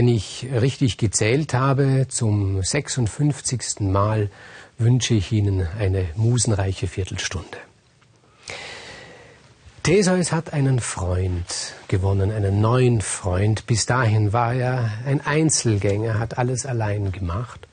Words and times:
Wenn 0.00 0.08
ich 0.08 0.46
richtig 0.50 0.96
gezählt 0.96 1.52
habe, 1.52 2.06
zum 2.08 2.62
56. 2.62 3.80
Mal 3.80 4.30
wünsche 4.78 5.12
ich 5.12 5.30
Ihnen 5.30 5.68
eine 5.78 6.06
musenreiche 6.16 6.86
Viertelstunde. 6.86 7.58
Theseus 9.82 10.32
hat 10.32 10.54
einen 10.54 10.80
Freund 10.80 11.74
gewonnen, 11.88 12.30
einen 12.30 12.62
neuen 12.62 13.02
Freund. 13.02 13.66
Bis 13.66 13.84
dahin 13.84 14.32
war 14.32 14.54
er 14.54 14.90
ein 15.04 15.20
Einzelgänger, 15.20 16.18
hat 16.18 16.38
alles 16.38 16.64
allein 16.64 17.12
gemacht. 17.12 17.68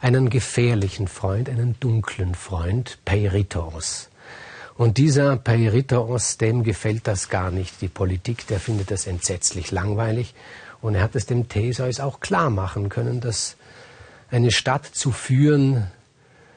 Einen 0.00 0.30
gefährlichen 0.30 1.06
Freund, 1.06 1.48
einen 1.48 1.76
dunklen 1.78 2.34
Freund, 2.34 2.98
Peiritos. 3.04 4.08
Und 4.76 4.98
dieser 4.98 5.36
Peiritos, 5.36 6.38
dem 6.38 6.64
gefällt 6.64 7.06
das 7.06 7.28
gar 7.28 7.52
nicht, 7.52 7.80
die 7.82 7.88
Politik, 7.88 8.48
der 8.48 8.58
findet 8.58 8.90
das 8.90 9.06
entsetzlich 9.06 9.70
langweilig. 9.70 10.34
Und 10.82 10.96
er 10.96 11.02
hat 11.02 11.14
es 11.14 11.26
dem 11.26 11.48
Theseus 11.48 12.00
auch 12.00 12.20
klar 12.20 12.50
machen 12.50 12.88
können, 12.88 13.20
dass 13.20 13.56
eine 14.30 14.50
Stadt 14.50 14.84
zu 14.84 15.12
führen 15.12 15.86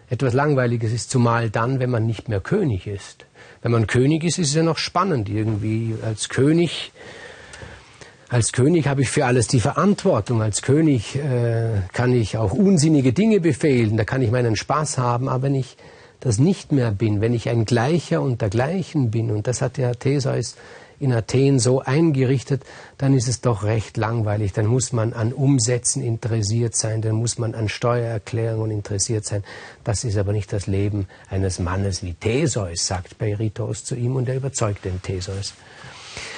etwas 0.10 0.34
Langweiliges 0.34 0.92
ist, 0.92 1.10
zumal 1.10 1.50
dann, 1.50 1.80
wenn 1.80 1.90
man 1.90 2.06
nicht 2.06 2.30
mehr 2.30 2.40
König 2.40 2.88
ist. 2.88 3.26
Wenn 3.62 3.72
man 3.72 3.88
König 3.88 4.24
ist, 4.24 4.38
ist 4.38 4.50
es 4.50 4.56
ja 4.56 4.64
noch 4.64 4.78
spannend 4.78 5.30
irgendwie. 5.30 5.96
Als 6.04 6.30
König, 6.30 6.92
als 8.30 8.52
König 8.52 8.88
habe 8.88 9.02
ich 9.02 9.10
für 9.10 9.26
alles 9.26 9.48
die 9.48 9.60
Verantwortung. 9.60 10.42
Als 10.42 10.62
König 10.62 11.16
äh, 11.16 11.82
kann 11.92 12.14
ich 12.14 12.38
auch 12.38 12.52
unsinnige 12.52 13.14
Dinge 13.14 13.40
befehlen, 13.40 13.98
da 13.98 14.04
kann 14.04 14.22
ich 14.22 14.32
meinen 14.32 14.56
Spaß 14.56 14.98
haben. 14.98 15.28
Aber 15.28 15.44
wenn 15.44 15.56
ich 15.56 15.78
das 16.20 16.38
nicht 16.38 16.72
mehr 16.72 16.92
bin, 16.92 17.22
wenn 17.22 17.34
ich 17.34 17.50
ein 17.50 17.66
Gleicher 17.66 18.22
unter 18.22 18.50
Gleichen 18.50 19.12
bin, 19.12 19.32
und 19.32 19.48
das 19.48 19.62
hat 19.62 19.78
der 19.78 19.98
Theseus 19.98 20.56
in 21.00 21.14
Athen 21.14 21.60
so 21.60 21.82
eingerichtet, 21.82 22.64
dann 22.98 23.14
ist 23.14 23.28
es 23.28 23.42
doch 23.42 23.64
recht 23.64 23.98
langweilig. 23.98 24.54
Dann 24.54 24.66
muss 24.66 24.94
man 24.94 25.14
an 25.14 25.34
Umsätzen 25.34 26.02
interessiert 26.02 26.76
sein, 26.76 27.02
dann 27.02 27.16
muss 27.16 27.38
man 27.38 27.56
an 27.56 27.70
Steuererklärungen 27.70 28.72
interessiert 28.72 29.26
sein. 29.26 29.44
Das 29.84 30.04
ist 30.04 30.18
aber 30.18 30.32
nicht 30.32 30.52
das 30.54 30.68
Leben 30.68 31.08
eines 31.30 31.60
Mannes 31.60 32.04
wie 32.04 32.14
Theseus, 32.14 32.88
sagt 32.88 33.18
Peiritos 33.18 33.84
zu 33.84 33.96
ihm 33.96 34.16
und 34.16 34.30
er 34.30 34.36
überzeugt 34.36 34.86
den 34.86 35.02
Theseus. 35.02 35.54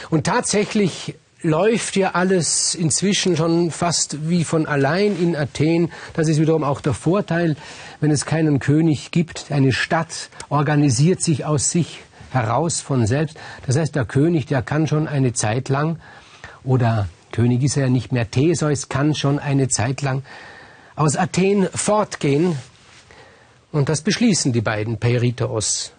Und 0.10 0.26
tatsächlich 0.26 1.16
läuft 1.42 1.96
ja 1.96 2.12
alles 2.12 2.74
inzwischen 2.74 3.38
schon 3.38 3.72
fast 3.72 4.30
wie 4.30 4.44
von 4.44 4.66
allein 4.66 5.18
in 5.22 5.36
Athen. 5.36 5.92
Das 6.14 6.28
ist 6.28 6.40
wiederum 6.40 6.64
auch 6.64 6.82
der 6.82 6.94
Vorteil, 6.94 7.56
wenn 8.00 8.12
es 8.12 8.26
keinen 8.26 8.60
König 8.60 9.12
gibt. 9.12 9.52
Eine 9.52 9.72
Stadt 9.72 10.30
organisiert 10.50 11.22
sich 11.22 11.46
aus 11.46 11.70
sich 11.70 12.00
heraus 12.32 12.82
von 12.82 13.06
selbst. 13.08 13.38
Das 13.66 13.78
heißt, 13.78 13.96
der 13.96 14.06
König, 14.06 14.46
der 14.46 14.62
kann 14.62 14.88
schon 14.88 15.08
eine 15.08 15.34
Zeit 15.34 15.70
lang, 15.70 16.00
oder 16.64 17.08
König 17.32 17.64
ist 17.64 17.78
er 17.78 17.84
ja 17.84 17.90
nicht 17.90 18.12
mehr, 18.12 18.30
Theseus 18.30 18.90
kann 18.90 19.16
schon 19.16 19.40
eine 19.40 19.68
Zeit 19.68 20.02
lang 20.02 20.24
aus 20.96 21.16
Athen 21.16 21.68
fortgehen. 21.74 22.58
Und 23.72 23.90
das 23.90 24.02
beschließen 24.02 24.54
die 24.54 24.62
beiden, 24.62 24.98
Peiritos 24.98 25.92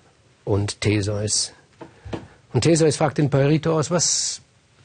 und 0.44 0.80
Theseus. 0.80 1.52
Und 2.52 2.62
Theseus 2.62 2.96
fragt 2.96 3.18
den 3.18 3.30
Peiritos, 3.30 3.90
was 3.90 4.40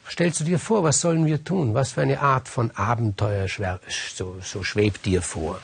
stellst 0.07 0.41
du 0.41 0.43
dir 0.43 0.59
vor, 0.59 0.83
was 0.83 1.01
sollen 1.01 1.25
wir 1.25 1.43
tun? 1.43 1.73
Was 1.73 1.93
für 1.93 2.01
eine 2.01 2.19
Art 2.19 2.47
von 2.47 2.71
Abenteuer 2.71 3.47
so, 3.47 4.35
so 4.41 4.63
schwebt 4.63 5.05
dir 5.05 5.21
vor? 5.21 5.59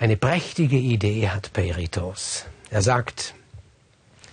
Eine 0.00 0.16
prächtige 0.16 0.76
Idee 0.76 1.28
hat 1.28 1.52
Peiritos. 1.52 2.44
Er 2.70 2.82
sagt, 2.82 3.34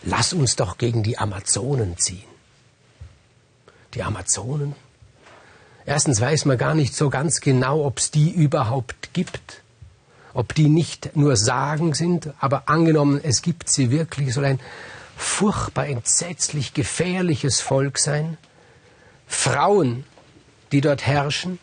lass 0.04 0.32
uns 0.32 0.56
doch 0.56 0.78
gegen 0.78 1.02
die 1.02 1.18
Amazonen 1.18 1.98
ziehen. 1.98 2.30
Die 3.96 4.04
Amazonen? 4.04 4.76
Erstens 5.84 6.22
weiß 6.22 6.46
man 6.46 6.60
gar 6.60 6.76
nicht 6.76 6.94
so 6.94 7.10
ganz 7.10 7.42
genau, 7.42 7.84
ob 7.84 7.98
es 7.98 8.12
die 8.12 8.30
überhaupt 8.30 9.14
gibt. 9.14 9.64
Ob 10.36 10.54
die 10.54 10.70
nicht 10.70 11.16
nur 11.16 11.36
Sagen 11.36 11.96
sind, 11.96 12.30
aber 12.40 12.70
angenommen, 12.70 13.20
es 13.24 13.42
gibt 13.42 13.68
sie 13.68 13.90
wirklich, 13.90 14.36
soll 14.36 14.46
ein 14.46 14.60
furchtbar 15.18 15.88
entsetzlich 15.88 16.76
gefährliches 16.76 17.60
Volk 17.62 17.98
sein. 17.98 18.38
Frauen, 19.26 20.04
die 20.72 20.82
dort 20.82 21.08
herrschen, 21.08 21.58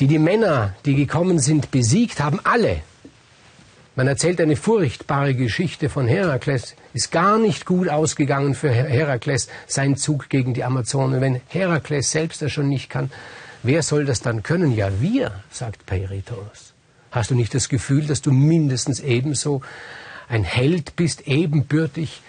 die 0.00 0.06
die 0.06 0.18
Männer, 0.18 0.74
die 0.84 0.94
gekommen 0.94 1.38
sind, 1.38 1.70
besiegt 1.70 2.20
haben, 2.20 2.40
alle 2.44 2.82
man 3.98 4.06
erzählt 4.06 4.40
eine 4.40 4.54
furchtbare 4.54 5.34
Geschichte 5.34 5.88
von 5.88 6.06
Herakles. 6.06 6.76
Ist 6.94 7.10
gar 7.10 7.36
nicht 7.36 7.66
gut 7.66 7.88
ausgegangen 7.88 8.54
für 8.54 8.70
Herakles, 8.70 9.48
sein 9.66 9.96
Zug 9.96 10.28
gegen 10.28 10.54
die 10.54 10.62
Amazonen. 10.62 11.20
Wenn 11.20 11.40
Herakles 11.48 12.12
selbst 12.12 12.40
das 12.40 12.52
schon 12.52 12.68
nicht 12.68 12.90
kann, 12.90 13.10
wer 13.64 13.82
soll 13.82 14.04
das 14.04 14.20
dann 14.20 14.44
können? 14.44 14.72
Ja, 14.72 15.00
wir, 15.00 15.42
sagt 15.50 15.84
Peiritos. 15.84 16.74
Hast 17.10 17.32
du 17.32 17.34
nicht 17.34 17.52
das 17.56 17.68
Gefühl, 17.68 18.06
dass 18.06 18.22
du 18.22 18.30
mindestens 18.30 19.00
ebenso 19.00 19.62
ein 20.28 20.44
Held 20.44 20.94
bist, 20.94 21.26
ebenbürtig 21.26 22.22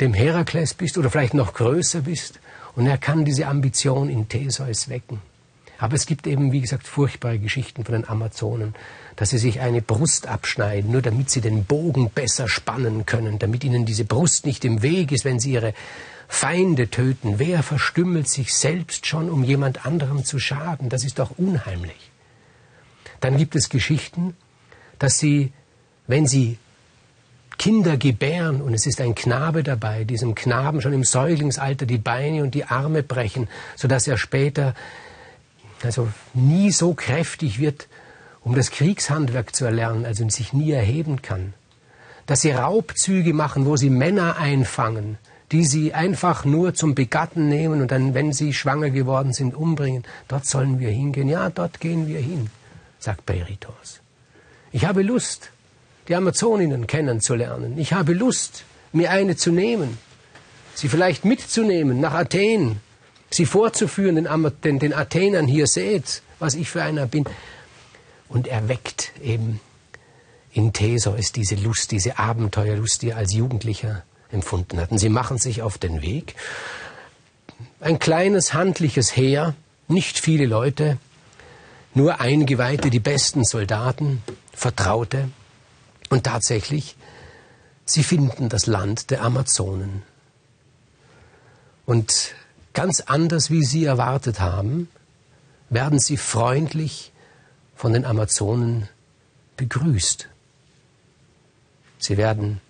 dem 0.00 0.14
Herakles 0.14 0.72
bist 0.72 0.98
oder 0.98 1.10
vielleicht 1.10 1.34
noch 1.34 1.54
größer 1.54 2.02
bist? 2.02 2.38
Und 2.76 2.86
er 2.86 2.96
kann 2.96 3.24
diese 3.24 3.48
Ambition 3.48 4.08
in 4.08 4.28
Theseus 4.28 4.88
wecken. 4.88 5.20
Aber 5.82 5.96
es 5.96 6.06
gibt 6.06 6.28
eben, 6.28 6.52
wie 6.52 6.60
gesagt, 6.60 6.86
furchtbare 6.86 7.38
Geschichten 7.38 7.84
von 7.84 7.94
den 7.94 8.08
Amazonen 8.08 8.74
dass 9.16 9.30
sie 9.30 9.38
sich 9.38 9.60
eine 9.60 9.82
Brust 9.82 10.26
abschneiden, 10.26 10.90
nur 10.90 11.02
damit 11.02 11.30
sie 11.30 11.40
den 11.40 11.64
Bogen 11.64 12.10
besser 12.10 12.48
spannen 12.48 13.06
können, 13.06 13.38
damit 13.38 13.64
ihnen 13.64 13.84
diese 13.84 14.04
Brust 14.04 14.46
nicht 14.46 14.64
im 14.64 14.82
Weg 14.82 15.12
ist, 15.12 15.24
wenn 15.24 15.38
sie 15.38 15.52
ihre 15.52 15.74
Feinde 16.28 16.88
töten. 16.88 17.38
Wer 17.38 17.62
verstümmelt 17.62 18.28
sich 18.28 18.54
selbst 18.54 19.06
schon, 19.06 19.30
um 19.30 19.44
jemand 19.44 19.84
anderem 19.84 20.24
zu 20.24 20.38
schaden? 20.38 20.88
Das 20.88 21.04
ist 21.04 21.18
doch 21.18 21.32
unheimlich. 21.38 22.10
Dann 23.20 23.36
gibt 23.36 23.54
es 23.54 23.68
Geschichten, 23.68 24.34
dass 24.98 25.18
sie, 25.18 25.52
wenn 26.06 26.26
sie 26.26 26.58
Kinder 27.58 27.96
gebären 27.96 28.62
und 28.62 28.74
es 28.74 28.86
ist 28.86 29.00
ein 29.00 29.14
Knabe 29.14 29.62
dabei, 29.62 30.04
diesem 30.04 30.34
Knaben 30.34 30.80
schon 30.80 30.94
im 30.94 31.04
Säuglingsalter 31.04 31.86
die 31.86 31.98
Beine 31.98 32.42
und 32.42 32.54
die 32.54 32.64
Arme 32.64 33.02
brechen, 33.02 33.48
sodass 33.76 34.08
er 34.08 34.16
später 34.16 34.74
also 35.84 36.08
nie 36.34 36.70
so 36.70 36.94
kräftig 36.94 37.58
wird, 37.58 37.88
um 38.42 38.54
das 38.54 38.70
Kriegshandwerk 38.70 39.54
zu 39.54 39.64
erlernen, 39.64 40.04
also 40.04 40.28
sich 40.28 40.52
nie 40.52 40.72
erheben 40.72 41.22
kann. 41.22 41.54
Dass 42.26 42.40
sie 42.40 42.50
Raubzüge 42.50 43.34
machen, 43.34 43.66
wo 43.66 43.76
sie 43.76 43.90
Männer 43.90 44.36
einfangen, 44.36 45.18
die 45.52 45.64
sie 45.64 45.92
einfach 45.92 46.44
nur 46.44 46.74
zum 46.74 46.94
Begatten 46.94 47.48
nehmen 47.48 47.82
und 47.82 47.90
dann, 47.90 48.14
wenn 48.14 48.32
sie 48.32 48.54
schwanger 48.54 48.90
geworden 48.90 49.32
sind, 49.32 49.54
umbringen. 49.54 50.04
Dort 50.28 50.46
sollen 50.46 50.80
wir 50.80 50.90
hingehen. 50.90 51.28
Ja, 51.28 51.50
dort 51.50 51.78
gehen 51.78 52.06
wir 52.06 52.20
hin, 52.20 52.48
sagt 52.98 53.26
Peritos. 53.26 54.00
Ich 54.72 54.86
habe 54.86 55.02
Lust, 55.02 55.50
die 56.08 56.16
Amazoninnen 56.16 56.86
kennenzulernen. 56.86 57.76
Ich 57.76 57.92
habe 57.92 58.14
Lust, 58.14 58.64
mir 58.92 59.10
eine 59.10 59.36
zu 59.36 59.52
nehmen, 59.52 59.98
sie 60.74 60.88
vielleicht 60.88 61.24
mitzunehmen 61.24 62.00
nach 62.00 62.14
Athen, 62.14 62.80
sie 63.34 63.46
vorzuführen, 63.46 64.16
den, 64.16 64.52
den, 64.64 64.78
den 64.78 64.94
Athenern 64.94 65.46
hier 65.46 65.66
seht, 65.66 66.22
was 66.38 66.54
ich 66.54 66.70
für 66.70 66.82
einer 66.82 67.06
bin 67.06 67.24
und 68.28 68.46
erweckt 68.46 69.12
eben 69.22 69.60
in 70.52 70.72
Theseus 70.72 71.32
diese 71.32 71.54
Lust, 71.54 71.92
diese 71.92 72.18
Abenteuerlust, 72.18 73.02
die 73.02 73.10
er 73.10 73.16
als 73.16 73.32
Jugendlicher 73.32 74.02
empfunden 74.30 74.80
hat. 74.80 74.90
Und 74.90 74.98
sie 74.98 75.08
machen 75.08 75.38
sich 75.38 75.62
auf 75.62 75.78
den 75.78 76.02
Weg. 76.02 76.34
Ein 77.80 77.98
kleines 77.98 78.54
handliches 78.54 79.16
Heer, 79.16 79.54
nicht 79.88 80.18
viele 80.18 80.46
Leute, 80.46 80.98
nur 81.94 82.20
Eingeweihte, 82.20 82.90
die 82.90 83.00
besten 83.00 83.44
Soldaten, 83.44 84.22
Vertraute. 84.52 85.28
Und 86.08 86.24
tatsächlich, 86.24 86.96
sie 87.84 88.02
finden 88.02 88.48
das 88.48 88.66
Land 88.66 89.10
der 89.10 89.22
Amazonen. 89.22 90.02
Und 91.84 92.34
ganz 92.72 93.00
anders, 93.00 93.50
wie 93.50 93.64
sie 93.64 93.84
erwartet 93.84 94.40
haben, 94.40 94.88
werden 95.70 95.98
sie 95.98 96.16
freundlich 96.16 97.12
von 97.74 97.92
den 97.92 98.04
Amazonen 98.04 98.88
begrüßt. 99.56 100.28
Sie 101.98 102.16
werden 102.16 102.60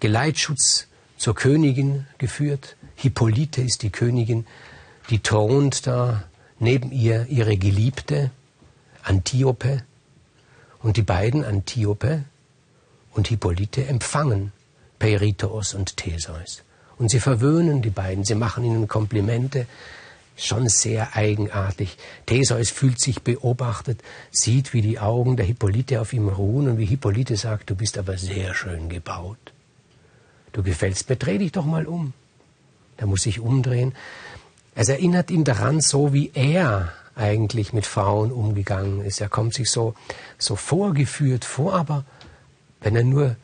Geleitschutz 0.00 0.86
zur 1.16 1.34
Königin 1.34 2.06
geführt. 2.18 2.76
Hippolyte 2.96 3.62
ist 3.62 3.82
die 3.82 3.90
Königin, 3.90 4.46
die 5.10 5.20
thront 5.20 5.86
da 5.86 6.24
neben 6.58 6.92
ihr 6.92 7.26
ihre 7.26 7.56
Geliebte 7.56 8.30
Antiope. 9.02 9.82
Und 10.80 10.96
die 10.96 11.02
beiden, 11.02 11.44
Antiope 11.44 12.24
und 13.12 13.28
Hippolyte, 13.28 13.86
empfangen 13.86 14.52
Peiritos 14.98 15.74
und 15.74 15.96
Theseus. 15.96 16.62
Und 16.98 17.10
sie 17.10 17.20
verwöhnen 17.20 17.80
die 17.82 17.90
beiden, 17.90 18.24
sie 18.24 18.34
machen 18.34 18.64
ihnen 18.64 18.88
Komplimente, 18.88 19.66
schon 20.36 20.68
sehr 20.68 21.16
eigenartig. 21.16 21.96
Theseus 22.26 22.70
fühlt 22.70 23.00
sich 23.00 23.22
beobachtet, 23.22 24.00
sieht, 24.30 24.72
wie 24.72 24.82
die 24.82 24.98
Augen 24.98 25.36
der 25.36 25.46
Hippolyte 25.46 26.00
auf 26.00 26.12
ihm 26.12 26.28
ruhen 26.28 26.68
und 26.68 26.78
wie 26.78 26.86
Hippolyte 26.86 27.36
sagt, 27.36 27.70
du 27.70 27.74
bist 27.74 27.98
aber 27.98 28.16
sehr 28.18 28.54
schön 28.54 28.88
gebaut. 28.88 29.52
Du 30.52 30.62
gefällst 30.62 31.08
mir, 31.08 31.16
dreh 31.16 31.38
dich 31.38 31.52
doch 31.52 31.64
mal 31.64 31.86
um. 31.86 32.12
Er 32.96 33.06
muss 33.06 33.22
sich 33.22 33.40
umdrehen. 33.40 33.94
Es 34.74 34.88
erinnert 34.88 35.30
ihn 35.30 35.44
daran, 35.44 35.80
so 35.80 36.12
wie 36.12 36.30
er 36.34 36.92
eigentlich 37.14 37.72
mit 37.72 37.84
Frauen 37.84 38.30
umgegangen 38.30 39.04
ist. 39.04 39.20
Er 39.20 39.28
kommt 39.28 39.54
sich 39.54 39.70
so, 39.70 39.94
so 40.38 40.56
vorgeführt 40.56 41.44
vor, 41.44 41.74
aber 41.74 42.04
wenn 42.80 42.94
er 42.94 43.04
nur 43.04 43.36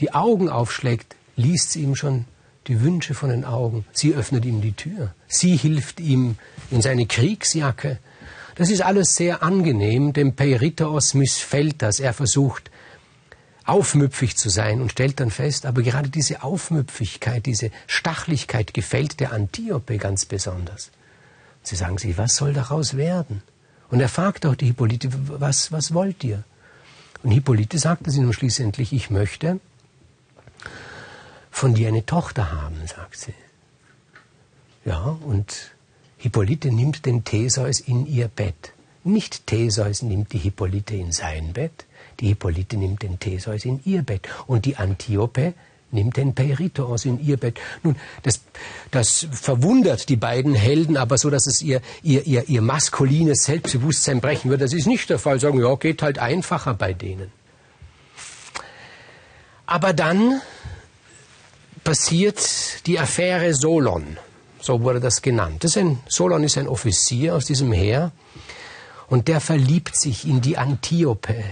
die 0.00 0.12
Augen 0.12 0.48
aufschlägt, 0.48 1.14
liest 1.36 1.72
sie 1.72 1.82
ihm 1.82 1.94
schon 1.94 2.24
die 2.68 2.82
Wünsche 2.82 3.14
von 3.14 3.30
den 3.30 3.44
Augen. 3.44 3.84
Sie 3.92 4.14
öffnet 4.14 4.44
ihm 4.44 4.60
die 4.60 4.72
Tür. 4.72 5.14
Sie 5.26 5.56
hilft 5.56 6.00
ihm 6.00 6.36
in 6.70 6.82
seine 6.82 7.06
Kriegsjacke. 7.06 7.98
Das 8.54 8.70
ist 8.70 8.82
alles 8.82 9.14
sehr 9.14 9.42
angenehm. 9.42 10.12
Dem 10.12 10.34
Peirithos 10.34 11.14
missfällt 11.14 11.82
das. 11.82 12.00
Er 12.00 12.12
versucht, 12.12 12.70
aufmüpfig 13.64 14.36
zu 14.36 14.48
sein 14.48 14.80
und 14.80 14.92
stellt 14.92 15.20
dann 15.20 15.30
fest, 15.30 15.66
aber 15.66 15.82
gerade 15.82 16.08
diese 16.08 16.42
Aufmüpfigkeit, 16.42 17.44
diese 17.44 17.70
Stachlichkeit 17.86 18.72
gefällt 18.72 19.20
der 19.20 19.32
Antiope 19.32 19.98
ganz 19.98 20.24
besonders. 20.24 20.90
Sie 21.62 21.76
sagen 21.76 21.98
sich, 21.98 22.16
was 22.16 22.36
soll 22.36 22.54
daraus 22.54 22.96
werden? 22.96 23.42
Und 23.90 24.00
er 24.00 24.08
fragt 24.08 24.46
auch 24.46 24.54
die 24.54 24.66
Hippolyte, 24.66 25.10
was, 25.12 25.70
was 25.70 25.92
wollt 25.92 26.24
ihr? 26.24 26.44
Und 27.22 27.30
Hippolyte 27.30 27.78
sagte 27.78 28.10
sie 28.10 28.20
nun 28.20 28.32
schließlich, 28.32 28.92
ich 28.92 29.10
möchte 29.10 29.60
von 31.58 31.74
dir 31.74 31.88
eine 31.88 32.06
Tochter 32.06 32.52
haben, 32.52 32.76
sagt 32.86 33.18
sie. 33.18 33.34
Ja, 34.84 35.18
und 35.26 35.72
Hippolyte 36.16 36.70
nimmt 36.70 37.04
den 37.04 37.24
Theseus 37.24 37.80
in 37.80 38.06
ihr 38.06 38.28
Bett. 38.28 38.72
Nicht 39.02 39.46
Theseus 39.46 40.02
nimmt 40.02 40.32
die 40.32 40.38
Hippolyte 40.38 40.94
in 40.94 41.10
sein 41.10 41.52
Bett, 41.52 41.86
die 42.20 42.28
Hippolyte 42.28 42.76
nimmt 42.76 43.02
den 43.02 43.18
Theseus 43.18 43.64
in 43.64 43.80
ihr 43.84 44.02
Bett. 44.02 44.28
Und 44.46 44.66
die 44.66 44.76
Antiope 44.76 45.54
nimmt 45.90 46.16
den 46.16 46.34
Peiritos 46.34 47.04
in 47.04 47.24
ihr 47.24 47.36
Bett. 47.36 47.58
Nun, 47.82 47.96
das, 48.22 48.40
das 48.92 49.26
verwundert 49.32 50.08
die 50.08 50.16
beiden 50.16 50.54
Helden, 50.54 50.96
aber 50.96 51.18
so, 51.18 51.28
dass 51.28 51.46
es 51.48 51.60
ihr, 51.60 51.80
ihr, 52.04 52.24
ihr, 52.26 52.48
ihr 52.48 52.62
maskulines 52.62 53.44
Selbstbewusstsein 53.44 54.20
brechen 54.20 54.50
würde. 54.50 54.64
Das 54.64 54.72
ist 54.72 54.86
nicht 54.86 55.10
der 55.10 55.18
Fall. 55.18 55.40
Sagen, 55.40 55.60
ja, 55.60 55.74
geht 55.74 56.02
halt 56.02 56.20
einfacher 56.20 56.74
bei 56.74 56.92
denen. 56.92 57.32
Aber 59.66 59.92
dann 59.92 60.40
passiert 61.84 62.86
die 62.86 62.98
Affäre 62.98 63.54
Solon. 63.54 64.18
So 64.60 64.82
wurde 64.82 65.00
das 65.00 65.22
genannt. 65.22 65.64
Das 65.64 65.72
ist 65.72 65.78
ein, 65.78 66.00
Solon 66.08 66.42
ist 66.44 66.58
ein 66.58 66.68
Offizier 66.68 67.34
aus 67.34 67.44
diesem 67.44 67.72
Heer 67.72 68.12
und 69.08 69.28
der 69.28 69.40
verliebt 69.40 69.96
sich 69.96 70.26
in 70.26 70.40
die 70.40 70.58
Antiope, 70.58 71.44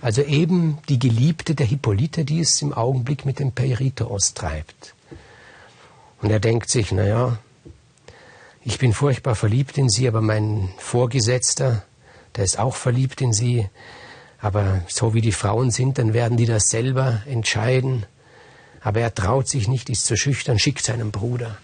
also 0.00 0.22
eben 0.22 0.78
die 0.88 0.98
Geliebte 0.98 1.54
der 1.54 1.66
Hippolyte, 1.66 2.24
die 2.24 2.40
es 2.40 2.60
im 2.62 2.72
Augenblick 2.72 3.24
mit 3.24 3.38
dem 3.38 3.52
Peiritos 3.52 4.34
treibt. 4.34 4.94
Und 6.20 6.30
er 6.30 6.40
denkt 6.40 6.70
sich, 6.70 6.92
naja, 6.92 7.38
ich 8.64 8.78
bin 8.78 8.92
furchtbar 8.92 9.34
verliebt 9.34 9.76
in 9.76 9.88
sie, 9.88 10.06
aber 10.06 10.20
mein 10.20 10.68
Vorgesetzter, 10.78 11.82
der 12.36 12.44
ist 12.44 12.58
auch 12.58 12.76
verliebt 12.76 13.20
in 13.20 13.32
sie. 13.32 13.68
Aber 14.40 14.82
so 14.86 15.14
wie 15.14 15.20
die 15.20 15.32
Frauen 15.32 15.70
sind, 15.70 15.98
dann 15.98 16.14
werden 16.14 16.36
die 16.36 16.46
das 16.46 16.68
selber 16.68 17.22
entscheiden. 17.26 18.06
Aber 18.82 19.00
er 19.00 19.14
traut 19.14 19.48
sich 19.48 19.68
nicht, 19.68 19.88
ist 19.88 20.06
zu 20.06 20.16
schüchtern, 20.16 20.58
schickt 20.58 20.84
seinen 20.84 21.10
Bruder. 21.10 21.56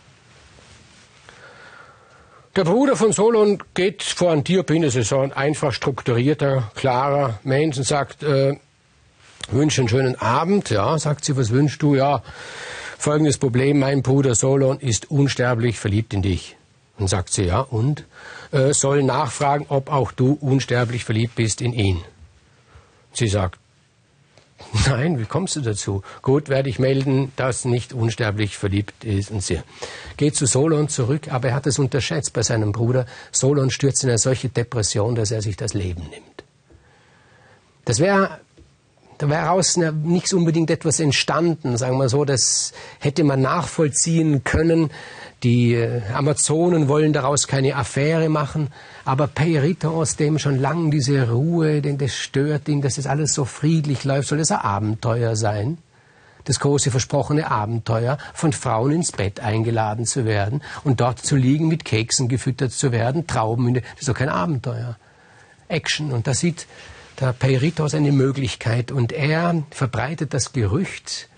Der 2.57 2.65
Bruder 2.65 2.97
von 2.97 3.13
Solon 3.13 3.63
geht 3.75 4.03
vor 4.03 4.33
Antiope 4.33 4.91
so 4.91 5.21
ein 5.21 5.33
einfach 5.33 5.73
strukturierter, 5.73 6.71
klarer 6.75 7.39
Mensch 7.45 7.77
und 7.77 7.85
sagt, 7.85 8.23
äh, 8.23 8.57
wünsche 9.51 9.81
einen 9.81 9.89
schönen 9.89 10.17
Abend. 10.17 10.71
Ja, 10.71 10.99
sagt 10.99 11.25
sie, 11.25 11.37
was 11.37 11.51
wünschst 11.51 11.81
du? 11.83 11.95
Ja, 11.95 12.23
folgendes 12.99 13.39
Problem, 13.39 13.79
mein 13.79 14.03
Bruder 14.03 14.35
Solon 14.35 14.81
ist 14.81 15.11
unsterblich 15.11 15.79
verliebt 15.79 16.13
in 16.15 16.23
dich. 16.23 16.57
Und 16.99 17.09
sagt 17.09 17.33
sie, 17.33 17.45
ja, 17.45 17.61
und? 17.61 18.05
Äh, 18.51 18.73
soll 18.73 19.03
nachfragen, 19.05 19.67
ob 19.69 19.93
auch 19.93 20.11
du 20.11 20.33
unsterblich 20.41 21.05
verliebt 21.05 21.37
bist 21.37 21.61
in 21.61 21.73
ihn. 21.73 22.03
Sie 23.13 23.29
sagt, 23.29 23.61
Nein, 24.87 25.19
wie 25.19 25.25
kommst 25.25 25.57
du 25.57 25.61
dazu? 25.61 26.03
Gut, 26.23 26.49
werde 26.49 26.69
ich 26.69 26.79
melden, 26.79 27.33
dass 27.37 27.65
nicht 27.65 27.93
unsterblich 27.93 28.59
verliebt 28.59 29.05
ist 29.05 29.31
und 29.31 29.43
sie 29.43 29.61
geht 30.17 30.35
zu 30.35 30.47
Solon 30.47 30.89
zurück, 30.89 31.33
aber 31.33 31.49
er 31.49 31.55
hat 31.55 31.67
es 31.67 31.79
unterschätzt 31.79 32.33
bei 32.33 32.43
seinem 32.43 32.73
Bruder. 32.73 33.07
Solon 33.33 33.71
stürzt 33.71 34.03
in 34.03 34.11
eine 34.11 34.19
solche 34.19 34.49
Depression, 34.49 35.15
dass 35.15 35.31
er 35.31 35.43
sich 35.43 35.57
das 35.57 35.75
Leben 35.75 36.03
nimmt. 36.11 36.45
Das 37.85 38.01
wäre 38.01 38.19
da 38.19 38.29
wäre 38.29 38.41
daraus 39.19 39.77
nicht 39.77 40.33
unbedingt 40.33 40.71
etwas 40.71 41.01
entstanden, 41.01 41.77
sagen 41.77 41.99
wir 41.99 42.09
so, 42.09 42.25
das 42.25 42.73
hätte 43.01 43.25
man 43.25 43.41
nachvollziehen 43.41 44.45
können. 44.45 44.91
Die 45.43 45.75
äh, 45.75 46.03
Amazonen 46.13 46.89
wollen 46.89 47.13
daraus 47.13 47.47
keine 47.47 47.77
Affäre 47.77 48.29
machen, 48.29 48.69
aber 49.05 49.31
aus 49.85 50.17
dem 50.17 50.39
schon 50.39 50.59
lang 50.59 50.91
diese 50.91 51.31
Ruhe, 51.31 51.81
denn 51.81 51.99
das 51.99 52.15
stört 52.15 52.69
ihn, 52.69 52.83
dass 52.83 52.97
das 52.97 53.07
alles 53.07 53.35
so 53.35 53.45
friedlich 53.45 54.05
läuft, 54.05 54.29
soll 54.29 54.41
es 54.41 54.51
ein 54.51 54.59
Abenteuer 54.59 55.37
sein. 55.37 55.79
Das 56.45 56.61
große 56.61 56.91
versprochene 56.91 57.51
Abenteuer, 57.51 58.19
von 58.33 58.53
Frauen 58.53 58.93
ins 58.93 59.13
Bett 59.13 59.41
eingeladen 59.41 60.07
zu 60.07 60.25
werden 60.25 60.63
und 60.83 61.01
dort 61.01 61.19
zu 61.19 61.37
liegen, 61.37 61.69
mit 61.69 61.85
Keksen 61.85 62.29
gefüttert 62.29 62.73
zu 62.73 62.91
werden, 62.91 63.27
Trauben, 63.27 63.75
das 63.75 63.83
ist 64.01 64.09
doch 64.09 64.15
kein 64.15 64.31
Abenteuer. 64.31 64.97
Action. 65.69 66.13
Und 66.13 66.27
da 66.27 66.35
sieht 66.35 66.67
der 67.21 67.33
Peiritos 67.33 67.95
eine 67.95 68.13
Möglichkeit 68.13 68.93
und 68.93 69.13
er 69.13 69.63
verbreitet 69.71 70.35
das 70.35 70.53
Gerücht 70.53 71.29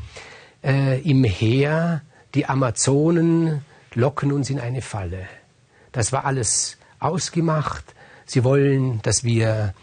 äh, 0.62 1.00
im 1.00 1.24
Heer, 1.24 2.02
die 2.34 2.46
Amazonen 2.46 3.64
locken 3.94 4.32
uns 4.32 4.50
in 4.50 4.60
eine 4.60 4.82
Falle. 4.82 5.26
Das 5.92 6.12
war 6.12 6.24
alles 6.24 6.76
ausgemacht. 6.98 7.84
Sie 8.26 8.44
wollen, 8.44 9.00
dass 9.02 9.24
wir 9.24 9.74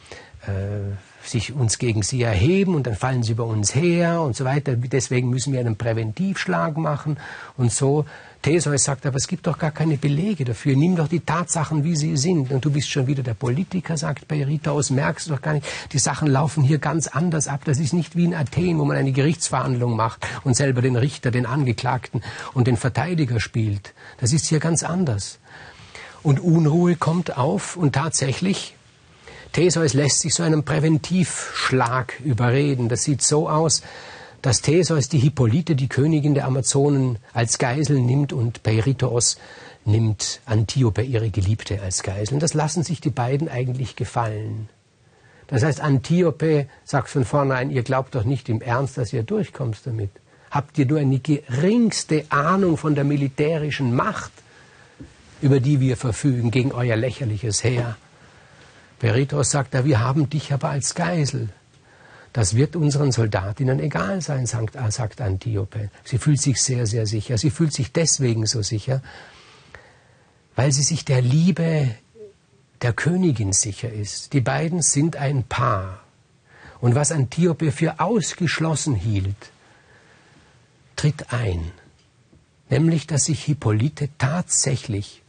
äh, 0.44 0.96
sich 1.30 1.54
uns 1.54 1.78
gegen 1.78 2.04
sie 2.04 2.22
erheben 2.22 2.76
und 2.76 2.88
dann 2.88 2.96
fallen 2.96 3.24
sie 3.24 3.34
über 3.34 3.46
uns 3.46 3.76
her 3.76 4.22
und 4.22 4.36
so 4.36 4.46
weiter. 4.46 4.76
Deswegen 4.76 5.30
müssen 5.30 5.54
wir 5.54 5.60
einen 5.60 5.76
Präventivschlag 5.76 6.78
machen 6.78 7.18
und 7.58 7.72
so. 7.72 8.06
Theseus 8.42 8.84
sagt, 8.84 9.06
aber 9.06 9.18
es 9.18 9.28
gibt 9.28 9.48
doch 9.48 9.58
gar 9.58 9.72
keine 9.72 9.98
Belege 9.98 10.46
dafür. 10.46 10.76
Nimm 10.76 10.96
doch 10.96 11.08
die 11.08 11.20
Tatsachen, 11.20 11.84
wie 11.84 11.96
sie 11.96 12.16
sind. 12.16 12.52
Und 12.52 12.64
du 12.64 12.72
bist 12.72 12.90
schon 12.90 13.08
wieder 13.08 13.24
der 13.24 13.34
Politiker, 13.34 13.98
sagt 13.98 14.28
Peirithos, 14.28 14.90
merkst 14.90 15.28
du 15.28 15.34
doch 15.34 15.42
gar 15.42 15.54
nicht. 15.54 15.66
Die 15.92 16.00
Sachen 16.00 16.30
laufen 16.30 16.64
hier 16.64 16.78
ganz 16.78 17.08
anders 17.08 17.48
ab. 17.48 17.62
Das 17.66 17.80
ist 17.80 17.94
nicht 17.94 18.16
wie 18.16 18.26
in 18.26 18.34
Athen, 18.34 18.80
wo 18.80 18.86
man 18.86 18.96
eine 18.96 19.12
Gerichtsverhandlung 19.12 19.96
macht 19.98 20.26
und 20.44 20.56
selber 20.56 20.82
den 20.82 20.96
Richter, 20.96 21.32
den 21.32 21.46
Angeklagten 21.46 22.22
und 22.54 22.68
den 22.68 22.78
Verteidiger 22.78 23.40
spielt. 23.40 23.94
Das 24.20 24.32
ist 24.32 24.46
hier 24.46 24.60
ganz 24.60 24.84
anders. 24.84 25.40
Und 26.24 26.40
Unruhe 26.40 26.96
kommt 26.96 27.38
auf 27.38 27.76
und 27.76 27.94
tatsächlich 27.94 28.77
Theseus 29.52 29.94
lässt 29.94 30.20
sich 30.20 30.34
so 30.34 30.44
einem 30.44 30.64
Präventivschlag 30.64 32.20
überreden. 32.24 32.90
Das 32.90 33.04
sieht 33.04 33.22
so 33.22 33.50
aus, 33.50 33.82
dass 34.42 34.62
Theseus 34.62 35.10
die 35.10 35.20
Hippolyte, 35.20 35.76
die 35.76 35.90
Königin 35.90 36.34
der 36.34 36.46
Amazonen, 36.46 37.18
als 37.34 37.58
Geisel 37.58 38.00
nimmt 38.00 38.34
und 38.34 38.64
Peiritos 38.64 39.38
nimmt 39.86 40.42
Antiope, 40.46 41.02
ihre 41.02 41.30
Geliebte, 41.30 41.82
als 41.82 42.04
Geisel. 42.04 42.36
Und 42.36 42.44
das 42.44 42.54
lassen 42.54 42.84
sich 42.84 43.02
die 43.02 43.10
beiden 43.10 43.50
eigentlich 43.50 43.96
gefallen. 43.96 44.70
Das 45.48 45.64
heißt, 45.64 45.80
Antiope 45.80 46.68
sagt 46.84 47.10
von 47.10 47.24
vornherein, 47.26 47.72
ihr 47.72 47.84
glaubt 47.84 48.16
doch 48.16 48.26
nicht 48.26 48.50
im 48.50 48.62
Ernst, 48.62 48.98
dass 48.98 49.14
ihr 49.14 49.24
durchkommt 49.24 49.80
damit. 49.86 50.12
Habt 50.52 50.78
ihr 50.78 50.86
nur 50.86 51.00
eine 51.00 51.20
geringste 51.20 52.26
Ahnung 52.30 52.78
von 52.78 52.96
der 52.96 53.06
militärischen 53.06 53.96
Macht, 53.96 54.32
über 55.42 55.60
die 55.60 55.80
wir 55.80 55.98
verfügen, 55.98 56.52
gegen 56.52 56.72
euer 56.74 56.96
lächerliches 56.96 57.64
Heer? 57.64 57.98
Peritos 59.00 59.52
sagt 59.52 59.74
er, 59.76 59.86
wir 59.86 60.00
haben 60.00 60.30
dich 60.30 60.52
aber 60.54 60.70
als 60.70 60.96
Geisel. 60.96 61.50
Das 62.34 62.56
wird 62.56 62.76
unseren 62.76 63.12
Soldatinnen 63.12 63.80
egal 63.80 64.22
sein, 64.22 64.46
sagt, 64.46 64.78
sagt 64.90 65.22
Antiope. 65.22 65.90
Sie 66.04 66.18
fühlt 66.18 66.42
sich 66.42 66.62
sehr, 66.62 66.86
sehr 66.86 67.06
sicher. 67.06 67.38
Sie 67.38 67.50
fühlt 67.50 67.74
sich 67.74 67.92
deswegen 67.92 68.46
so 68.46 68.62
sicher, 68.62 69.02
weil 70.56 70.72
sie 70.72 70.84
sich 70.84 71.06
der 71.06 71.22
Liebe 71.22 71.96
der 72.82 72.94
Königin 72.94 73.54
sicher 73.54 73.92
ist. 73.92 74.34
Die 74.34 74.42
beiden 74.42 74.82
sind 74.82 75.16
ein 75.16 75.44
Paar. 75.44 76.04
Und 76.80 76.94
was 76.94 77.12
Antiope 77.12 77.72
für 77.72 78.00
ausgeschlossen 78.00 78.94
hielt, 78.94 79.52
tritt 80.96 81.34
ein. 81.34 81.72
Nämlich, 82.70 83.08
dass 83.08 83.26
sich 83.26 83.44
Hippolyte 83.46 84.10
tatsächlich 84.18 85.24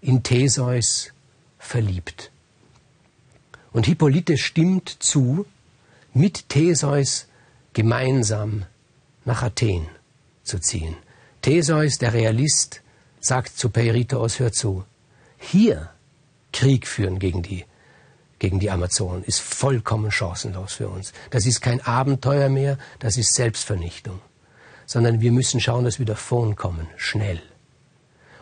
in 0.00 0.22
Theseus 0.22 1.12
verliebt. 1.58 2.30
Und 3.76 3.84
Hippolyte 3.84 4.38
stimmt 4.38 4.88
zu, 5.00 5.44
mit 6.14 6.48
Theseus 6.48 7.26
gemeinsam 7.74 8.64
nach 9.26 9.42
Athen 9.42 9.86
zu 10.44 10.58
ziehen. 10.58 10.96
Theseus, 11.42 11.98
der 11.98 12.14
Realist, 12.14 12.80
sagt 13.20 13.58
zu 13.58 13.68
Peiritos, 13.68 14.38
hör 14.38 14.50
zu, 14.50 14.84
hier 15.36 15.90
Krieg 16.54 16.86
führen 16.86 17.18
gegen 17.18 17.42
die, 17.42 17.66
gegen 18.38 18.60
die 18.60 18.70
Amazonen 18.70 19.22
ist 19.24 19.40
vollkommen 19.40 20.10
chancenlos 20.10 20.72
für 20.72 20.88
uns. 20.88 21.12
Das 21.28 21.44
ist 21.44 21.60
kein 21.60 21.82
Abenteuer 21.82 22.48
mehr, 22.48 22.78
das 22.98 23.18
ist 23.18 23.34
Selbstvernichtung. 23.34 24.20
Sondern 24.86 25.20
wir 25.20 25.32
müssen 25.32 25.60
schauen, 25.60 25.84
dass 25.84 25.98
wir 25.98 26.06
davon 26.06 26.56
kommen, 26.56 26.86
schnell. 26.96 27.42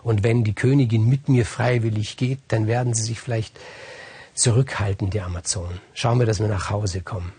Und 0.05 0.23
wenn 0.23 0.45
die 0.45 0.55
Königin 0.55 1.09
mit 1.09 1.29
mir 1.29 1.45
freiwillig 1.45 2.17
geht, 2.17 2.39
dann 2.47 2.69
werden 2.69 2.95
sie 2.95 3.03
sich 3.03 3.19
vielleicht 3.19 3.59
zurückhalten, 4.35 5.11
die 5.11 5.21
Amazonen. 5.21 5.81
Schauen 5.95 6.19
wir, 6.19 6.27
dass 6.27 6.41
wir 6.41 6.49
nach 6.49 6.71
Hause 6.71 7.01
kommen. 7.01 7.33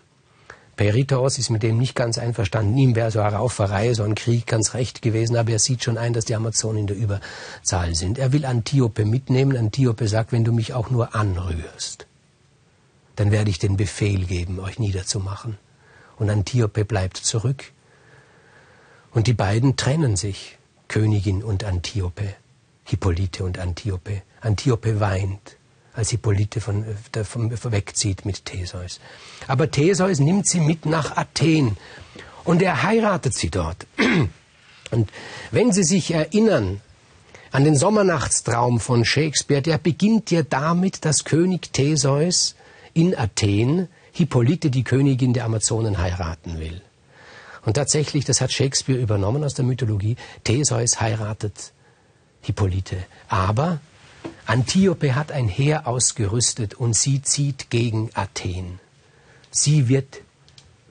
Peritos 0.75 1.37
ist 1.37 1.49
mit 1.49 1.63
dem 1.63 1.77
nicht 1.77 1.95
ganz 1.95 2.17
einverstanden. 2.17 2.77
Ihm 2.77 2.95
wäre 2.95 3.09
so 3.09 3.21
eine 3.21 3.35
Rauferei, 3.35 3.93
so 3.93 4.03
ein 4.03 4.15
Krieg 4.15 4.45
ganz 4.45 4.73
recht 4.73 5.01
gewesen, 5.01 5.37
aber 5.37 5.51
er 5.51 5.59
sieht 5.59 5.83
schon 5.83 5.97
ein, 5.97 6.11
dass 6.11 6.25
die 6.25 6.35
Amazonen 6.35 6.79
in 6.79 6.87
der 6.87 6.97
Überzahl 6.97 7.95
sind. 7.95 8.17
Er 8.17 8.33
will 8.33 8.45
Antiope 8.45 9.05
mitnehmen. 9.05 9.55
Antiope 9.55 10.07
sagt, 10.07 10.33
wenn 10.33 10.43
du 10.43 10.51
mich 10.51 10.73
auch 10.73 10.89
nur 10.89 11.15
anrührst, 11.15 12.07
dann 13.15 13.31
werde 13.31 13.49
ich 13.49 13.59
den 13.59 13.77
Befehl 13.77 14.25
geben, 14.25 14.59
euch 14.59 14.77
niederzumachen. 14.77 15.57
Und 16.17 16.29
Antiope 16.29 16.83
bleibt 16.83 17.17
zurück. 17.17 17.71
Und 19.11 19.27
die 19.27 19.33
beiden 19.33 19.77
trennen 19.77 20.17
sich, 20.17 20.57
Königin 20.89 21.41
und 21.41 21.63
Antiope, 21.63 22.35
Hippolyte 22.83 23.45
und 23.45 23.59
Antiope. 23.59 24.23
Antiope 24.41 24.99
weint 24.99 25.57
als 25.95 26.09
Hippolyte 26.09 26.61
von, 26.61 26.85
äh, 27.15 27.23
von, 27.23 27.51
wegzieht 27.71 28.25
mit 28.25 28.45
Theseus. 28.45 28.99
Aber 29.47 29.71
Theseus 29.71 30.19
nimmt 30.19 30.47
sie 30.47 30.59
mit 30.59 30.85
nach 30.85 31.15
Athen 31.15 31.77
und 32.43 32.61
er 32.61 32.83
heiratet 32.83 33.33
sie 33.33 33.49
dort. 33.49 33.87
Und 34.91 35.09
wenn 35.49 35.71
Sie 35.71 35.83
sich 35.83 36.11
erinnern 36.11 36.79
an 37.51 37.63
den 37.63 37.75
Sommernachtstraum 37.75 38.79
von 38.79 39.03
Shakespeare, 39.03 39.61
der 39.61 39.79
beginnt 39.79 40.29
ja 40.29 40.43
damit, 40.43 41.03
dass 41.05 41.25
König 41.25 41.73
Theseus 41.73 42.55
in 42.93 43.17
Athen 43.17 43.89
Hippolyte, 44.15 44.69
die 44.69 44.83
Königin 44.83 45.33
der 45.33 45.43
Amazonen, 45.43 45.97
heiraten 45.97 46.59
will. 46.59 46.81
Und 47.65 47.73
tatsächlich, 47.73 48.23
das 48.23 48.39
hat 48.39 48.53
Shakespeare 48.53 49.01
übernommen 49.01 49.43
aus 49.43 49.55
der 49.55 49.65
Mythologie, 49.65 50.15
Theseus 50.43 51.01
heiratet 51.01 51.73
Hippolyte. 52.41 52.97
Aber 53.27 53.79
Antiope 54.47 55.15
hat 55.15 55.31
ein 55.31 55.47
Heer 55.47 55.87
ausgerüstet 55.87 56.75
und 56.75 56.95
sie 56.95 57.21
zieht 57.21 57.71
gegen 57.71 58.11
Athen. 58.13 58.79
Sie 59.49 59.89
wird, 59.89 60.21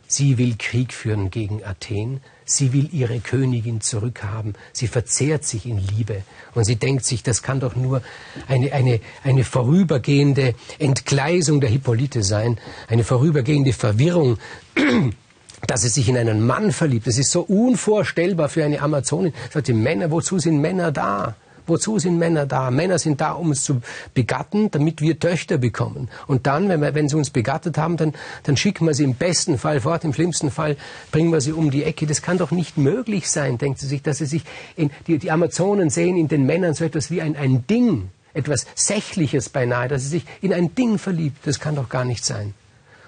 sie 0.09 0.39
will 0.39 0.57
Krieg 0.59 0.93
führen 0.93 1.31
gegen 1.31 1.65
Athen. 1.65 2.21
Sie 2.47 2.73
will 2.73 2.89
ihre 2.93 3.21
Königin 3.21 3.81
zurückhaben. 3.81 4.55
Sie 4.73 4.87
verzehrt 4.87 5.45
sich 5.45 5.67
in 5.67 5.79
Liebe. 5.79 6.23
Und 6.55 6.65
sie 6.65 6.77
denkt 6.77 7.05
sich, 7.05 7.23
das 7.23 7.43
kann 7.43 7.61
doch 7.61 7.75
nur 7.77 8.03
eine, 8.49 8.73
eine, 8.73 9.01
eine 9.23 9.45
vorübergehende 9.45 10.55
Entgleisung 10.79 11.61
der 11.61 11.71
Hippolyte 11.71 12.23
sein, 12.23 12.59
eine 12.89 13.05
vorübergehende 13.05 13.73
Verwirrung, 13.73 14.39
dass 15.67 15.83
sie 15.83 15.89
sich 15.89 16.09
in 16.09 16.19
einen 16.19 16.45
Mann 16.45 16.73
verliebt. 16.73 17.07
Das 17.07 17.19
ist 17.19 17.31
so 17.31 17.41
unvorstellbar 17.43 18.49
für 18.49 18.65
eine 18.65 18.83
Amazonin. 18.83 19.33
Sagt 19.51 19.69
die 19.69 19.73
Männer, 19.73 20.11
wozu 20.11 20.39
sind 20.39 20.61
Männer 20.61 20.93
da? 20.93 21.37
Wozu 21.67 21.99
sind 21.99 22.19
Männer 22.19 22.47
da? 22.47 22.71
Männer 22.71 22.99
sind 22.99 23.21
da, 23.21 23.33
um 23.33 23.49
uns 23.51 23.65
zu 23.65 23.81
begatten, 24.13 24.71
damit 24.71 25.01
wir 25.01 25.19
Töchter 25.19 25.57
bekommen. 25.57 26.09
Und 26.27 26.47
dann, 26.47 26.69
wenn, 26.69 26.81
wir, 26.81 26.95
wenn 26.95 27.09
sie 27.09 27.17
uns 27.17 27.31
begattet 27.31 27.79
haben, 27.79 27.97
dann, 27.97 28.13
dann 28.43 28.57
schicken 28.57 28.87
wir 28.87 28.95
sie 28.95 29.05
im 29.05 29.15
besten 29.15 29.57
Fall 29.57 29.81
fort, 29.81 30.05
im 30.05 30.13
schlimmsten 30.13 30.51
Fall 30.51 30.77
bringen 31.11 31.33
wir 31.33 31.41
sie 31.41 31.53
um 31.53 31.71
die 31.71 31.85
Ecke. 31.85 32.07
Das 32.07 32.23
kann 32.23 32.39
doch 32.39 32.51
nicht 32.51 32.77
möglich 32.77 33.31
sein, 33.31 33.57
denkt 33.57 33.79
sie 33.79 33.87
sich, 33.87 34.03
dass 34.03 34.19
sie 34.19 34.27
sich 34.27 34.45
in, 34.77 34.91
die, 35.07 35.19
die 35.19 35.31
Amazonen 35.31 35.91
sehen 35.91 36.17
in 36.17 36.29
den 36.29 36.45
Männern 36.45 36.75
so 36.75 36.85
etwas 36.85 37.11
wie 37.11 37.23
ein, 37.23 37.37
ein 37.37 37.67
Ding, 37.67 38.11
etwas 38.35 38.67
Sächliches 38.75 39.49
beinahe, 39.49 39.89
dass 39.89 40.03
sie 40.03 40.09
sich 40.09 40.25
in 40.43 40.53
ein 40.53 40.75
Ding 40.75 40.99
verliebt. 40.99 41.47
Das 41.47 41.61
kann 41.61 41.77
doch 41.77 41.89
gar 41.89 42.05
nicht 42.05 42.25
sein. 42.25 42.53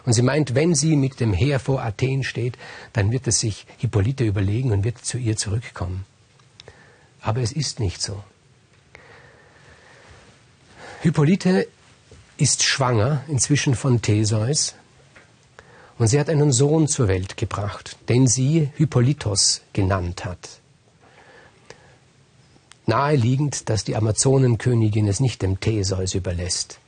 Und 0.07 0.13
sie 0.13 0.23
meint, 0.23 0.55
wenn 0.55 0.75
sie 0.75 0.95
mit 0.97 1.19
dem 1.19 1.33
Heer 1.33 1.59
vor 1.59 1.83
Athen 1.83 2.23
steht, 2.23 2.57
dann 2.93 3.11
wird 3.11 3.27
es 3.27 3.41
sich 3.41 3.67
Hippolyte 3.79 4.25
überlegen 4.25 4.71
und 4.71 4.85
wird 4.85 5.05
zu 5.05 5.19
ihr 5.19 5.37
zurückkommen. 5.37 6.07
Aber 7.21 7.41
es 7.41 7.51
ist 7.51 7.81
nicht 7.81 8.01
so. 8.01 8.23
Hippolyte 11.07 11.69
ist 12.37 12.65
schwanger 12.65 13.23
inzwischen 13.29 13.77
von 13.77 14.03
Theseus 14.03 14.75
und 15.99 16.09
sie 16.09 16.19
hat 16.19 16.29
einen 16.29 16.51
Sohn 16.51 16.89
zur 16.89 17.07
Welt 17.07 17.37
gebracht, 17.37 17.97
den 18.09 18.27
sie 18.27 18.73
Hippolytos 18.75 19.61
genannt 19.73 20.25
hat. 20.25 20.59
Naheliegend, 22.87 23.69
dass 23.69 23.85
die 23.85 23.95
Amazonenkönigin 23.95 25.07
es 25.07 25.21
nicht 25.21 25.43
dem 25.43 25.61
Theseus 25.61 26.15
überlässt, 26.15 26.81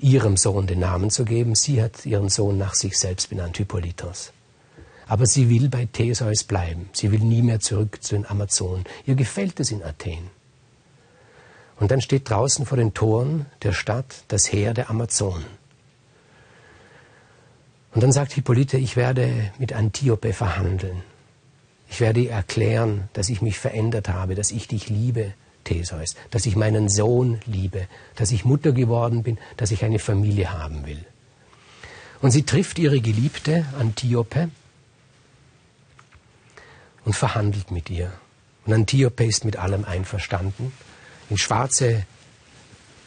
ihrem 0.00 0.38
Sohn 0.38 0.66
den 0.66 0.78
Namen 0.78 1.10
zu 1.10 1.26
geben. 1.26 1.54
Sie 1.54 1.82
hat 1.82 2.06
ihren 2.06 2.30
Sohn 2.30 2.56
nach 2.56 2.72
sich 2.72 2.96
selbst 2.96 3.28
benannt, 3.28 3.58
Hippolytos. 3.58 4.32
Aber 5.06 5.26
sie 5.26 5.50
will 5.50 5.68
bei 5.68 5.84
Theseus 5.84 6.44
bleiben. 6.44 6.88
Sie 6.94 7.12
will 7.12 7.20
nie 7.20 7.42
mehr 7.42 7.60
zurück 7.60 8.02
zu 8.02 8.14
den 8.14 8.24
Amazonen. 8.24 8.86
Ihr 9.04 9.16
gefällt 9.16 9.60
es 9.60 9.70
in 9.70 9.82
Athen. 9.82 10.30
Und 11.84 11.90
dann 11.90 12.00
steht 12.00 12.30
draußen 12.30 12.64
vor 12.64 12.78
den 12.78 12.94
Toren 12.94 13.44
der 13.62 13.74
Stadt 13.74 14.24
das 14.28 14.50
Heer 14.50 14.72
der 14.72 14.88
Amazonen. 14.88 15.44
Und 17.92 18.02
dann 18.02 18.10
sagt 18.10 18.32
Hippolyte, 18.32 18.78
ich 18.78 18.96
werde 18.96 19.52
mit 19.58 19.74
Antiope 19.74 20.32
verhandeln. 20.32 21.02
Ich 21.90 22.00
werde 22.00 22.20
ihr 22.20 22.30
erklären, 22.30 23.10
dass 23.12 23.28
ich 23.28 23.42
mich 23.42 23.58
verändert 23.58 24.08
habe, 24.08 24.34
dass 24.34 24.50
ich 24.50 24.66
dich 24.66 24.88
liebe, 24.88 25.34
Theseus, 25.64 26.16
dass 26.30 26.46
ich 26.46 26.56
meinen 26.56 26.88
Sohn 26.88 27.38
liebe, 27.44 27.86
dass 28.16 28.32
ich 28.32 28.46
Mutter 28.46 28.72
geworden 28.72 29.22
bin, 29.22 29.36
dass 29.58 29.70
ich 29.70 29.84
eine 29.84 29.98
Familie 29.98 30.54
haben 30.54 30.86
will. 30.86 31.04
Und 32.22 32.30
sie 32.30 32.44
trifft 32.44 32.78
ihre 32.78 33.02
Geliebte 33.02 33.66
Antiope 33.78 34.48
und 37.04 37.14
verhandelt 37.14 37.70
mit 37.70 37.90
ihr. 37.90 38.10
Und 38.64 38.72
Antiope 38.72 39.26
ist 39.26 39.44
mit 39.44 39.58
allem 39.58 39.84
einverstanden 39.84 40.72
in 41.34 41.38
schwarze 41.38 42.06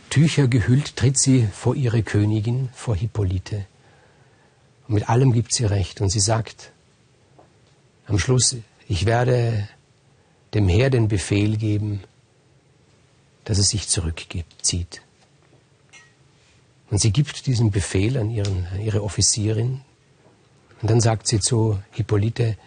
Tücher 0.10 0.50
gehüllt, 0.50 0.98
tritt 0.98 1.17
sie 1.17 1.48
vor 1.48 1.75
ihre 1.75 2.03
Königin, 2.03 2.67
vor 2.74 2.93
Hippolyte. 2.93 3.65
Und 4.86 4.96
mit 4.96 5.07
allem 5.07 5.31
gibt 5.31 5.53
sie 5.53 5.63
recht. 5.63 6.01
Und 6.01 6.10
sie 6.10 6.19
sagt 6.19 6.74
am 8.05 8.19
Schluss, 8.19 8.57
ich 8.89 9.05
werde 9.05 9.69
dem 10.53 10.67
Heer 10.67 10.89
den 10.89 11.07
Befehl 11.07 11.55
geben, 11.55 12.03
dass 13.46 13.60
es 13.60 13.69
sich 13.69 13.88
zurückzieht. 13.88 15.01
Und 16.89 17.00
sie 17.00 17.13
gibt 17.13 17.48
diesen 17.48 17.72
Befehl 17.72 18.17
an, 18.17 18.29
ihren, 18.29 18.67
an 18.74 18.81
ihre 18.81 19.03
Offizierin. 19.03 19.79
Und 20.81 20.91
dann 20.91 21.00
sagt 21.00 21.27
sie 21.27 21.39
zu 21.39 21.79
Hippolyte, 21.91 22.57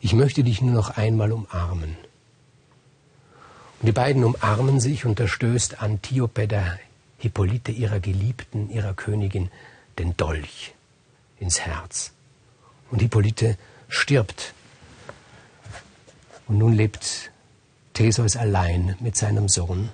ich 0.00 0.12
möchte 0.12 0.44
dich 0.44 0.62
nur 0.62 0.72
noch 0.72 0.90
einmal 0.90 1.32
umarmen. 1.32 1.96
Und 3.80 3.86
die 3.86 3.92
beiden 3.92 4.24
umarmen 4.24 4.78
sich 4.78 5.06
und 5.06 5.18
da 5.20 5.26
stößt 5.26 5.80
Antiope 5.80 6.46
der 6.46 6.78
Hippolyte 7.16 7.72
ihrer 7.72 7.98
Geliebten, 7.98 8.68
ihrer 8.70 8.92
Königin, 8.92 9.50
den 9.98 10.16
Dolch 10.18 10.74
ins 11.38 11.60
Herz. 11.60 12.12
Und 12.90 13.00
Hippolyte 13.00 13.56
stirbt. 13.88 14.52
Und 16.46 16.58
nun 16.58 16.74
lebt 16.74 17.30
Theseus 17.94 18.36
allein 18.36 18.96
mit 19.00 19.16
seinem 19.16 19.48
Sohn. 19.48 19.88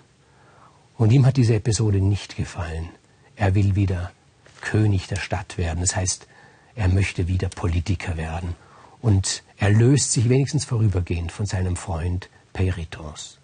Und 0.98 1.12
ihm 1.12 1.24
hat 1.24 1.36
diese 1.36 1.54
Episode 1.54 1.98
nicht 1.98 2.36
gefallen. 2.36 2.88
Er 3.36 3.54
will 3.54 3.76
wieder 3.76 4.10
König 4.62 5.06
der 5.06 5.16
Stadt 5.16 5.58
werden. 5.58 5.80
Das 5.80 5.94
heißt, 5.94 6.26
er 6.74 6.88
möchte 6.88 7.28
wieder 7.28 7.48
Politiker 7.50 8.16
werden. 8.16 8.56
Und 9.00 9.44
er 9.58 9.70
löst 9.70 10.10
sich 10.10 10.28
wenigstens 10.28 10.64
vorübergehend 10.64 11.30
von 11.30 11.46
seinem 11.46 11.76
Freund 11.76 12.28
Peritos. 12.52 13.38